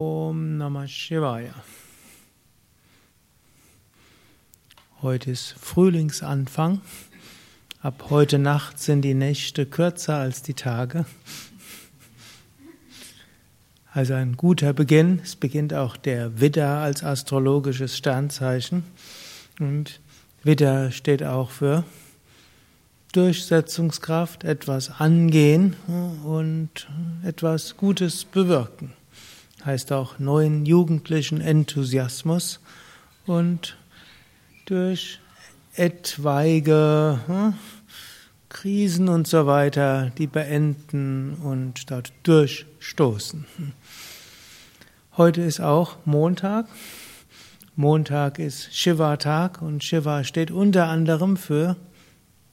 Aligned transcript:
Om 0.00 0.58
Namah 0.58 0.86
Shivaya. 0.86 1.54
Heute 5.02 5.32
ist 5.32 5.56
Frühlingsanfang. 5.60 6.82
Ab 7.82 8.04
heute 8.08 8.38
Nacht 8.38 8.78
sind 8.78 9.02
die 9.02 9.14
Nächte 9.14 9.66
kürzer 9.66 10.14
als 10.14 10.42
die 10.42 10.54
Tage. 10.54 11.04
Also 13.92 14.14
ein 14.14 14.36
guter 14.36 14.72
Beginn. 14.72 15.18
Es 15.24 15.34
beginnt 15.34 15.74
auch 15.74 15.96
der 15.96 16.40
Widder 16.40 16.78
als 16.78 17.02
astrologisches 17.02 17.96
Sternzeichen. 17.96 18.84
Und 19.58 19.98
Widder 20.44 20.92
steht 20.92 21.24
auch 21.24 21.50
für 21.50 21.82
Durchsetzungskraft, 23.10 24.44
etwas 24.44 25.00
angehen 25.00 25.74
und 26.24 26.88
etwas 27.24 27.76
Gutes 27.76 28.24
bewirken 28.24 28.92
heißt 29.64 29.92
auch 29.92 30.18
neuen 30.18 30.66
jugendlichen 30.66 31.40
Enthusiasmus 31.40 32.60
und 33.26 33.76
durch 34.66 35.20
etwaige 35.74 37.20
hm, 37.26 37.54
Krisen 38.48 39.08
und 39.08 39.26
so 39.26 39.46
weiter, 39.46 40.10
die 40.16 40.26
beenden 40.26 41.34
und 41.34 41.90
dort 41.90 42.12
durchstoßen. 42.22 43.46
Heute 45.16 45.42
ist 45.42 45.60
auch 45.60 45.96
Montag. 46.04 46.66
Montag 47.76 48.38
ist 48.38 48.74
Shiva-Tag 48.74 49.60
und 49.62 49.84
Shiva 49.84 50.24
steht 50.24 50.50
unter 50.50 50.88
anderem 50.88 51.36
für 51.36 51.76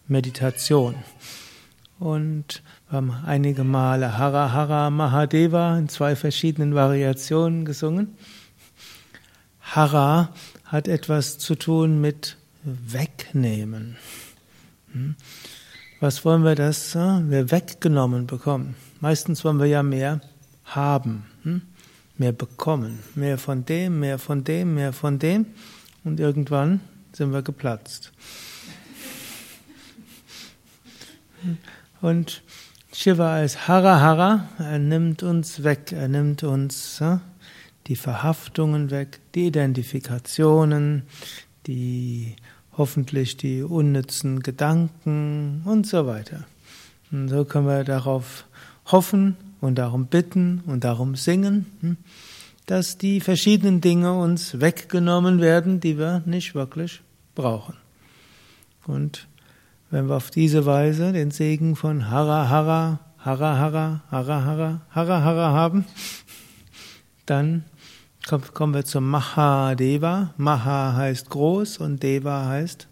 Meditation. 0.07 0.95
Und 1.99 2.61
wir 2.89 2.97
haben 2.97 3.11
einige 3.25 3.63
Male 3.63 4.17
Hara 4.17 4.51
Hara 4.51 4.89
Mahadeva 4.89 5.77
in 5.77 5.87
zwei 5.87 6.15
verschiedenen 6.15 6.75
Variationen 6.75 7.63
gesungen. 7.63 8.17
Hara 9.61 10.29
hat 10.65 10.87
etwas 10.87 11.37
zu 11.37 11.55
tun 11.55 12.01
mit 12.01 12.37
wegnehmen. 12.63 13.95
Hm? 14.91 15.15
Was 15.99 16.25
wollen 16.25 16.43
wir, 16.43 16.55
dass 16.55 16.95
äh, 16.95 17.29
wir 17.29 17.51
weggenommen 17.51 18.27
bekommen? 18.27 18.75
Meistens 18.99 19.45
wollen 19.45 19.59
wir 19.59 19.67
ja 19.67 19.81
mehr 19.81 20.21
haben, 20.65 21.25
hm? 21.43 21.61
mehr 22.17 22.33
bekommen, 22.33 22.99
mehr 23.15 23.37
von 23.37 23.65
dem, 23.65 23.99
mehr 23.99 24.19
von 24.19 24.43
dem, 24.43 24.75
mehr 24.75 24.93
von 24.93 25.19
dem 25.19 25.45
und 26.03 26.19
irgendwann 26.19 26.81
sind 27.13 27.31
wir 27.31 27.41
geplatzt. 27.41 28.11
Und 32.01 32.43
Shiva 32.93 33.35
als 33.35 33.67
Hara 33.67 33.99
Hara, 33.99 34.47
er 34.57 34.79
nimmt 34.79 35.23
uns 35.23 35.63
weg, 35.63 35.91
er 35.91 36.07
nimmt 36.07 36.43
uns 36.43 37.01
die 37.87 37.95
Verhaftungen 37.95 38.89
weg, 38.89 39.19
die 39.35 39.47
Identifikationen, 39.47 41.03
die 41.67 42.35
hoffentlich 42.77 43.37
die 43.37 43.63
unnützen 43.63 44.41
Gedanken 44.41 45.61
und 45.65 45.87
so 45.87 46.07
weiter. 46.07 46.45
Und 47.11 47.29
so 47.29 47.45
können 47.45 47.67
wir 47.67 47.83
darauf 47.83 48.45
hoffen 48.85 49.37
und 49.61 49.75
darum 49.75 50.07
bitten 50.07 50.61
und 50.65 50.83
darum 50.83 51.15
singen, 51.15 51.65
hm, 51.81 51.97
dass 52.65 52.97
die 52.97 53.21
verschiedenen 53.21 53.81
Dinge 53.81 54.13
uns 54.17 54.59
weggenommen 54.59 55.39
werden, 55.39 55.79
die 55.79 55.97
wir 55.97 56.23
nicht 56.25 56.55
wirklich 56.55 57.01
brauchen. 57.35 57.75
Und 58.87 59.27
wenn 59.95 60.09
wir 60.09 60.17
auf 60.17 60.29
diese 60.29 60.65
Weise 60.65 61.13
den 61.13 61.31
Segen 61.31 61.77
von 61.77 62.09
Hara 62.09 62.49
Hara, 62.49 62.99
Hara 63.17 63.57
Hara, 63.57 64.01
Hara 64.11 64.43
Hara, 64.43 64.81
Hara 64.89 65.23
Hara 65.23 65.51
haben, 65.53 65.85
dann 67.25 67.63
kommen 68.53 68.73
wir 68.73 68.83
zum 68.83 69.09
Mahadeva. 69.09 70.33
Maha 70.35 70.95
heißt 70.97 71.29
groß 71.29 71.77
und 71.77 72.03
Deva 72.03 72.45
heißt 72.45 72.89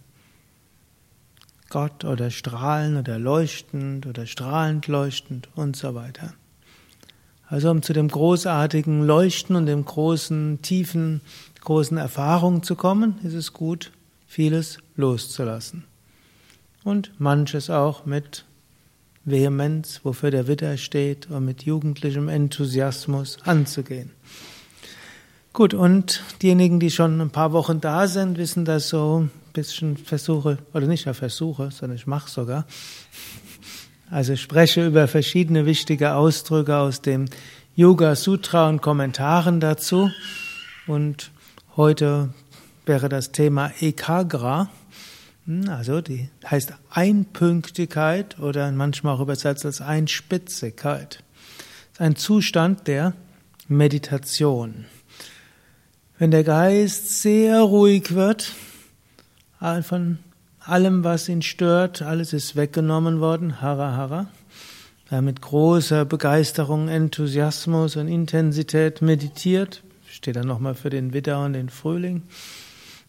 Gott 1.70 2.06
oder 2.06 2.32
strahlen 2.32 2.96
oder 2.96 3.20
leuchtend 3.20 4.06
oder 4.06 4.26
strahlend 4.26 4.88
leuchtend 4.88 5.50
und 5.56 5.76
so 5.76 5.96
weiter. 5.96 6.34
Also 7.50 7.70
um 7.70 7.82
zu 7.82 7.92
dem 7.92 8.08
großartigen 8.08 9.06
Leuchten 9.06 9.58
und 9.58 9.66
dem 9.66 9.84
großen, 9.84 10.62
tiefen, 10.62 11.20
großen 11.60 11.98
Erfahrung 11.98 12.64
zu 12.64 12.78
kommen, 12.78 13.20
ist 13.24 13.34
es 13.34 13.52
gut, 13.52 13.92
vieles 14.26 14.78
loszulassen 14.96 15.84
und 16.84 17.12
manches 17.20 17.70
auch 17.70 18.06
mit 18.06 18.46
Vehemenz, 19.26 20.02
wofür 20.04 20.32
der 20.32 20.48
Widder 20.48 20.78
steht, 20.78 21.30
und 21.30 21.46
mit 21.46 21.64
jugendlichem 21.64 22.28
Enthusiasmus 22.28 23.38
anzugehen. 23.46 24.12
Gut, 25.54 25.74
und 25.74 26.24
diejenigen, 26.42 26.80
die 26.80 26.90
schon 26.90 27.22
ein 27.22 27.30
paar 27.30 27.54
Wochen 27.54 27.80
da 27.80 28.08
sind, 28.08 28.38
wissen, 28.38 28.66
dass 28.66 28.90
so 28.90 29.22
ein 29.22 29.32
bisschen 29.54 29.98
Versuche, 29.98 30.58
oder 30.74 30.88
nicht 30.88 31.06
nur 31.06 31.16
Versuche, 31.16 31.70
sondern 31.72 31.96
ich 31.96 32.08
mache 32.08 32.30
sogar. 32.30 32.66
Also 34.10 34.34
ich 34.34 34.42
spreche 34.42 34.86
über 34.86 35.08
verschiedene 35.08 35.66
wichtige 35.66 36.16
Ausdrücke 36.16 36.78
aus 36.78 37.02
dem 37.02 37.26
Yoga 37.76 38.16
Sutra 38.16 38.68
und 38.68 38.82
Kommentaren 38.82 39.60
dazu. 39.60 40.12
Und 40.86 41.32
heute 41.78 42.34
wäre 42.86 43.10
das 43.10 43.32
Thema 43.32 43.72
Ekagra. 43.80 44.70
Hm, 45.46 45.70
also 45.70 46.02
die 46.02 46.30
heißt 46.50 46.74
Einpünktigkeit 46.90 48.40
oder 48.40 48.72
manchmal 48.72 49.16
auch 49.16 49.22
übersetzt 49.22 49.66
als 49.66 49.82
Einspitzigkeit. 49.82 51.24
Das 51.92 51.94
ist 51.94 52.02
ein 52.02 52.16
Zustand 52.16 52.88
der 52.88 53.14
Meditation. 53.68 54.86
Wenn 56.18 56.32
der 56.32 56.44
Geist 56.44 57.22
sehr 57.22 57.60
ruhig 57.62 58.14
wird, 58.14 58.54
von 59.82 60.20
allem, 60.60 61.04
was 61.04 61.30
ihn 61.30 61.42
stört, 61.42 62.02
alles 62.02 62.34
ist 62.34 62.56
weggenommen 62.56 63.20
worden, 63.20 63.62
hara 63.62 63.96
hara, 63.96 64.28
mit 65.22 65.42
großer 65.42 66.06
Begeisterung, 66.06 66.88
Enthusiasmus 66.88 67.96
und 67.96 68.08
Intensität 68.08 69.02
meditiert, 69.02 69.84
steht 70.10 70.36
dann 70.36 70.48
nochmal 70.48 70.76
für 70.76 70.90
den 70.90 71.14
Widder 71.14 71.44
und 71.44 71.54
den 71.54 71.70
Frühling, 71.70 72.24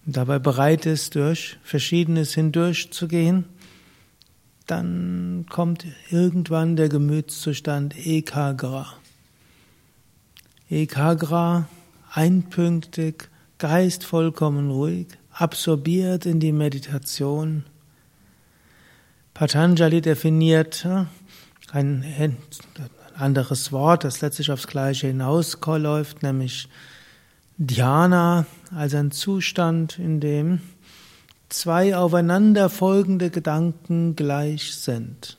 dabei 0.06 0.38
bereit 0.38 0.86
ist, 0.86 1.14
durch 1.14 1.58
Verschiedenes 1.62 2.34
hindurchzugehen, 2.34 3.46
dann 4.66 5.46
kommt 5.50 5.86
irgendwann 6.10 6.76
der 6.76 6.88
Gemütszustand 6.88 7.94
Ekagra. 8.06 8.94
Ekagra, 10.70 11.68
einpünktig, 12.10 13.28
Geist 13.58 14.04
vollkommen 14.04 14.70
ruhig, 14.70 15.06
absorbiert 15.30 16.26
in 16.26 16.40
die 16.40 16.52
Meditation. 16.52 17.64
Patanjali 19.32 20.00
definiert 20.00 20.86
ein 21.72 22.36
anderes 23.16 23.72
Wort, 23.72 24.04
das 24.04 24.20
letztlich 24.20 24.50
aufs 24.50 24.66
Gleiche 24.66 25.08
hinausläuft, 25.08 26.22
nämlich 26.22 26.68
Dhyana, 27.58 28.46
also 28.74 28.96
ein 28.96 29.10
Zustand, 29.10 29.98
in 29.98 30.20
dem 30.20 30.60
zwei 31.48 31.96
aufeinanderfolgende 31.96 33.30
Gedanken 33.30 34.16
gleich 34.16 34.74
sind. 34.74 35.38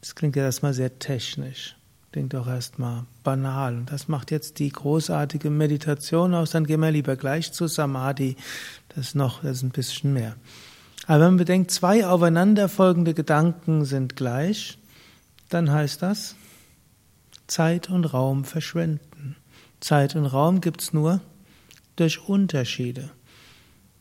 Das 0.00 0.14
klingt 0.14 0.36
ja 0.36 0.44
erstmal 0.44 0.74
sehr 0.74 0.98
technisch, 0.98 1.76
klingt 2.12 2.34
auch 2.34 2.46
erstmal 2.46 3.04
banal. 3.24 3.76
Und 3.76 3.92
das 3.92 4.08
macht 4.08 4.30
jetzt 4.30 4.58
die 4.58 4.70
großartige 4.70 5.50
Meditation 5.50 6.34
aus. 6.34 6.50
Dann 6.50 6.66
gehen 6.66 6.80
wir 6.80 6.90
lieber 6.90 7.16
gleich 7.16 7.52
zu 7.52 7.66
Samadhi. 7.66 8.36
Das 8.90 9.08
ist 9.08 9.14
noch, 9.14 9.42
das 9.42 9.58
ist 9.58 9.62
ein 9.62 9.70
bisschen 9.70 10.12
mehr. 10.12 10.36
Aber 11.06 11.20
wenn 11.20 11.28
man 11.28 11.36
bedenkt, 11.38 11.70
zwei 11.70 12.06
aufeinanderfolgende 12.06 13.14
Gedanken 13.14 13.84
sind 13.84 14.16
gleich, 14.16 14.78
dann 15.48 15.70
heißt 15.70 16.02
das, 16.02 16.36
Zeit 17.46 17.90
und 17.90 18.04
Raum 18.04 18.44
verschwenden. 18.44 19.36
Zeit 19.80 20.14
und 20.14 20.26
Raum 20.26 20.60
gibt's 20.60 20.92
nur 20.92 21.20
durch 21.96 22.28
Unterschiede. 22.28 23.10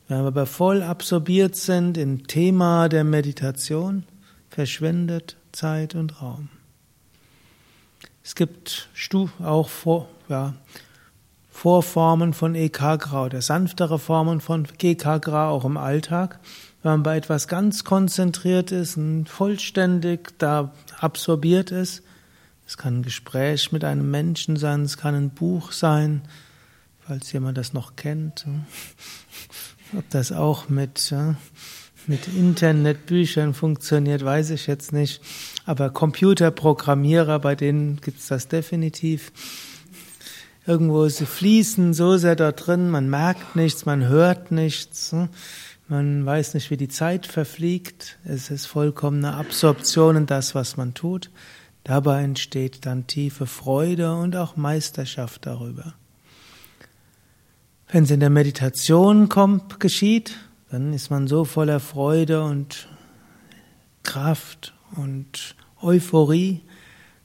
Wenn 0.07 0.21
wir 0.21 0.27
aber 0.27 0.45
voll 0.45 0.81
absorbiert 0.81 1.55
sind 1.55 1.97
im 1.97 2.27
Thema 2.27 2.89
der 2.89 3.03
Meditation, 3.03 4.03
verschwendet 4.49 5.37
Zeit 5.51 5.95
und 5.95 6.21
Raum. 6.21 6.49
Es 8.23 8.35
gibt 8.35 8.89
auch 9.43 9.69
vor, 9.69 10.09
ja, 10.27 10.53
Vorformen 11.49 12.33
von 12.33 12.55
Ekagra 12.55 13.25
oder 13.25 13.41
sanftere 13.41 13.99
Formen 13.99 14.39
von 14.39 14.65
Ekagra 14.81 15.49
auch 15.49 15.65
im 15.65 15.75
Alltag. 15.75 16.39
Wenn 16.81 16.91
man 16.93 17.03
bei 17.03 17.17
etwas 17.17 17.49
ganz 17.49 17.83
konzentriert 17.83 18.71
ist 18.71 18.95
und 18.95 19.27
vollständig 19.27 20.37
da 20.37 20.71
absorbiert 21.01 21.71
ist, 21.71 22.01
es 22.65 22.77
kann 22.77 22.99
ein 22.99 23.03
Gespräch 23.03 23.71
mit 23.71 23.83
einem 23.83 24.09
Menschen 24.09 24.55
sein, 24.55 24.83
es 24.83 24.95
kann 24.95 25.15
ein 25.15 25.31
Buch 25.31 25.71
sein, 25.71 26.21
falls 27.09 27.31
jemand 27.31 27.57
das 27.57 27.73
noch 27.73 27.95
kennt. 27.95 28.45
Ob 29.97 30.07
das 30.11 30.31
auch 30.31 30.69
mit, 30.69 31.11
mit 32.05 32.27
Internetbüchern 32.27 33.55
funktioniert, 33.55 34.23
weiß 34.23 34.51
ich 34.51 34.67
jetzt 34.67 34.93
nicht. 34.93 35.19
Aber 35.65 35.89
Computerprogrammierer, 35.89 37.39
bei 37.39 37.55
denen 37.55 37.99
gibt 37.99 38.19
es 38.19 38.27
das 38.27 38.47
definitiv. 38.47 39.31
irgendwo 40.67 41.07
sie 41.09 41.25
fließen 41.25 41.95
so 41.95 42.17
sehr 42.17 42.35
dort 42.35 42.67
drin, 42.67 42.91
man 42.91 43.09
merkt 43.09 43.55
nichts, 43.55 43.87
man 43.87 44.07
hört 44.07 44.51
nichts, 44.51 45.15
man 45.87 46.23
weiß 46.27 46.53
nicht, 46.53 46.69
wie 46.69 46.77
die 46.77 46.89
Zeit 46.89 47.25
verfliegt. 47.25 48.19
Es 48.23 48.51
ist 48.51 48.67
vollkommene 48.67 49.33
Absorption 49.33 50.15
in 50.15 50.25
das, 50.27 50.53
was 50.53 50.77
man 50.77 50.93
tut. 50.93 51.31
Dabei 51.83 52.21
entsteht 52.21 52.85
dann 52.85 53.07
tiefe 53.07 53.47
Freude 53.47 54.13
und 54.13 54.35
auch 54.35 54.57
Meisterschaft 54.57 55.47
darüber. 55.47 55.95
Wenn 57.91 58.03
es 58.03 58.11
in 58.11 58.19
der 58.19 58.29
Meditation 58.29 59.29
kommt, 59.29 59.79
geschieht, 59.79 60.35
dann 60.69 60.93
ist 60.93 61.09
man 61.09 61.27
so 61.27 61.43
voller 61.43 61.79
Freude 61.79 62.43
und 62.43 62.87
Kraft 64.03 64.75
und 64.95 65.55
Euphorie, 65.81 66.61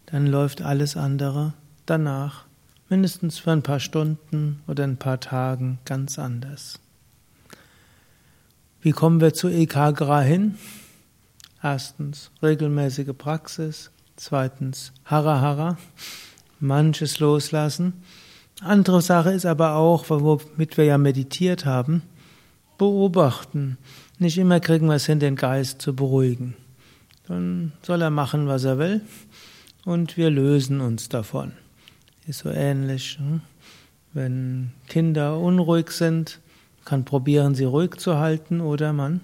dann 0.07 0.27
läuft 0.27 0.63
alles 0.63 0.97
andere 0.97 1.53
danach 1.85 2.47
mindestens 2.89 3.39
für 3.39 3.53
ein 3.53 3.63
paar 3.63 3.79
Stunden 3.79 4.63
oder 4.67 4.85
ein 4.85 4.97
paar 4.97 5.21
Tagen 5.21 5.81
ganz 5.85 6.19
anders. 6.19 6.81
Wie 8.81 8.93
kommen 8.93 9.21
wir 9.21 9.35
zu 9.35 9.49
Ekagra 9.49 10.23
hin? 10.23 10.55
Erstens 11.63 12.31
regelmäßige 12.43 13.13
Praxis, 13.19 13.91
zweitens 14.17 14.93
Hara 15.05 15.43
Hara, 15.43 15.77
manches 16.59 17.19
loslassen. 17.19 18.03
Andere 18.61 19.03
Sache 19.03 19.33
ist 19.33 19.47
aber 19.47 19.75
auch, 19.77 20.09
womit 20.09 20.77
wir 20.77 20.85
ja 20.85 20.99
meditiert 20.99 21.65
haben, 21.65 22.03
beobachten. 22.79 23.79
Nicht 24.19 24.39
immer 24.39 24.61
kriegen 24.61 24.87
wir 24.87 24.95
es 24.95 25.07
hin, 25.07 25.21
den 25.21 25.37
Geist 25.37 25.83
zu 25.83 25.95
beruhigen. 25.95 26.55
Dann 27.27 27.73
soll 27.83 28.03
er 28.03 28.11
machen, 28.11 28.47
was 28.47 28.65
er 28.65 28.79
will, 28.79 29.01
und 29.85 30.17
wir 30.17 30.31
lösen 30.31 30.81
uns 30.81 31.09
davon. 31.09 31.53
Ist 32.27 32.41
so 32.41 32.51
ähnlich. 32.51 33.19
Hm? 33.19 33.41
Wenn 34.13 34.73
Kinder 34.87 35.39
unruhig 35.39 35.91
sind, 35.91 36.41
kann 36.85 37.05
probieren, 37.05 37.55
sie 37.55 37.65
ruhig 37.65 37.97
zu 37.97 38.19
halten, 38.19 38.61
oder 38.61 38.93
man 38.93 39.21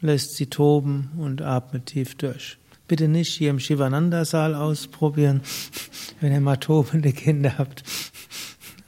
lässt 0.00 0.34
sie 0.36 0.46
toben 0.46 1.10
und 1.18 1.42
atmet 1.42 1.86
tief 1.86 2.16
durch. 2.16 2.58
Bitte 2.90 3.06
nicht 3.06 3.32
hier 3.32 3.50
im 3.50 3.60
Shivananda-Saal 3.60 4.56
ausprobieren, 4.56 5.42
wenn 6.20 6.32
ihr 6.32 6.40
mal 6.40 6.56
tobende 6.56 7.12
Kinder 7.12 7.56
habt. 7.56 7.84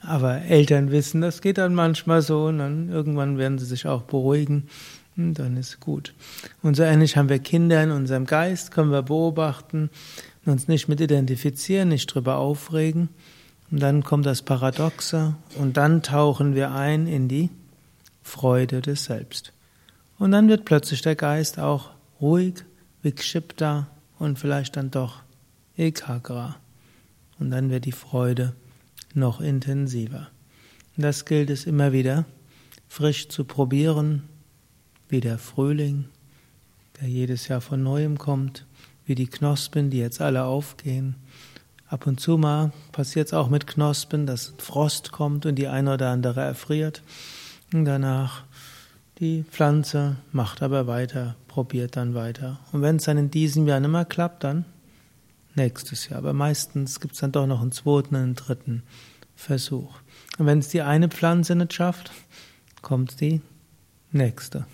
Aber 0.01 0.41
Eltern 0.41 0.91
wissen, 0.91 1.21
das 1.21 1.39
geht 1.39 1.57
dann 1.57 1.73
manchmal 1.73 2.21
so 2.21 2.47
und 2.47 2.57
dann 2.57 2.89
irgendwann 2.89 3.37
werden 3.37 3.59
sie 3.59 3.65
sich 3.65 3.87
auch 3.87 4.01
beruhigen 4.01 4.67
und 5.15 5.35
dann 5.35 5.55
ist 5.55 5.79
gut. 5.79 6.13
Und 6.61 6.75
so 6.75 6.83
ähnlich 6.83 7.15
haben 7.15 7.29
wir 7.29 7.39
Kinder 7.39 7.81
in 7.81 7.91
unserem 7.91 8.25
Geist, 8.25 8.71
können 8.71 8.91
wir 8.91 9.03
beobachten, 9.03 9.89
uns 10.45 10.67
nicht 10.67 10.89
mit 10.89 10.99
identifizieren, 10.99 11.87
nicht 11.87 12.07
drüber 12.07 12.35
aufregen. 12.35 13.07
Und 13.71 13.81
dann 13.81 14.03
kommt 14.03 14.25
das 14.25 14.41
Paradoxe 14.41 15.35
und 15.57 15.77
dann 15.77 16.03
tauchen 16.03 16.55
wir 16.55 16.73
ein 16.73 17.07
in 17.07 17.29
die 17.29 17.51
Freude 18.21 18.81
des 18.81 19.05
Selbst. 19.05 19.53
Und 20.19 20.31
dann 20.31 20.49
wird 20.49 20.65
plötzlich 20.65 21.01
der 21.01 21.15
Geist 21.15 21.57
auch 21.57 21.91
ruhig, 22.19 22.65
vikshipta 23.01 23.87
und 24.19 24.39
vielleicht 24.39 24.75
dann 24.77 24.91
doch 24.91 25.21
ekagra. 25.77 26.55
Und 27.39 27.51
dann 27.51 27.69
wird 27.69 27.85
die 27.85 27.91
Freude 27.91 28.53
noch 29.13 29.41
intensiver. 29.41 30.29
Das 30.95 31.25
gilt 31.25 31.49
es 31.49 31.65
immer 31.65 31.91
wieder 31.91 32.25
frisch 32.87 33.27
zu 33.29 33.43
probieren, 33.43 34.23
wie 35.09 35.19
der 35.19 35.39
Frühling, 35.39 36.05
der 37.01 37.09
jedes 37.09 37.47
Jahr 37.47 37.61
von 37.61 37.81
neuem 37.81 38.19
kommt, 38.19 38.67
wie 39.05 39.15
die 39.15 39.27
Knospen, 39.27 39.89
die 39.89 39.97
jetzt 39.97 40.21
alle 40.21 40.43
aufgehen. 40.45 41.15
Ab 41.87 42.05
und 42.07 42.19
zu 42.19 42.37
mal 42.37 42.71
passiert 42.91 43.27
es 43.27 43.33
auch 43.33 43.49
mit 43.49 43.65
Knospen, 43.65 44.27
dass 44.27 44.53
Frost 44.59 45.11
kommt 45.11 45.45
und 45.45 45.55
die 45.55 45.67
eine 45.67 45.95
oder 45.95 46.09
andere 46.09 46.41
erfriert. 46.41 47.01
Und 47.73 47.85
danach 47.85 48.43
die 49.19 49.43
Pflanze 49.43 50.17
macht 50.31 50.61
aber 50.61 50.87
weiter, 50.87 51.35
probiert 51.47 51.95
dann 51.95 52.15
weiter. 52.15 52.59
Und 52.71 52.81
wenn 52.81 52.95
es 52.95 53.03
dann 53.03 53.17
in 53.17 53.29
diesem 53.29 53.67
Jahr 53.67 53.79
nicht 53.79 53.91
mehr 53.91 54.05
klappt, 54.05 54.43
dann 54.43 54.65
nächstes 55.55 56.09
Jahr. 56.09 56.19
Aber 56.19 56.33
meistens 56.33 56.99
gibt 56.99 57.13
es 57.13 57.19
dann 57.19 57.31
doch 57.31 57.45
noch 57.45 57.61
einen 57.61 57.71
zweiten, 57.71 58.15
einen 58.15 58.35
dritten 58.35 58.83
Versuch. 59.35 59.99
Und 60.37 60.45
wenn 60.45 60.59
es 60.59 60.69
die 60.69 60.81
eine 60.81 61.09
Pflanze 61.09 61.55
nicht 61.55 61.73
schafft, 61.73 62.11
kommt 62.81 63.21
die 63.21 63.41
nächste. 64.11 64.65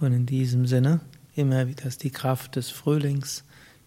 Und 0.00 0.12
in 0.12 0.26
diesem 0.26 0.66
Sinne 0.66 1.00
immer 1.34 1.66
wieder 1.66 1.86
ist 1.86 2.02
die 2.02 2.10
Kraft 2.10 2.56
des 2.56 2.70
Frühlings, 2.70 3.44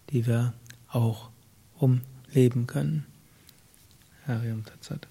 die 0.10 0.26
wir 0.26 0.54
auch 0.90 1.30
umleben 1.78 2.68
können. 2.68 3.06
Harium 4.28 4.66
Tatsat. 4.66 5.08